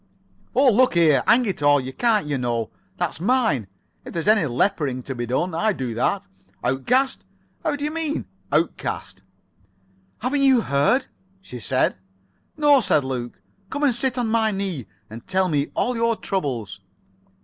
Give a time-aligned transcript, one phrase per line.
[0.55, 2.71] "Oh, look here, hang it all, you can't, you know.
[2.97, 3.67] That's mine.
[4.03, 6.27] If there's any lepering to be done, I do that.
[6.63, 7.23] Outcast?
[7.63, 9.21] How do you mean outcast?"
[10.17, 11.05] "Haven't you heard?"
[11.39, 11.97] she said.
[12.57, 13.39] "No," said Luke.
[13.69, 16.79] "Come and sit on my knee, and tell me all your troubles."